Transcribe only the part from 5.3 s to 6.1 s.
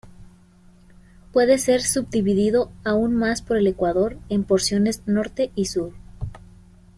y sur.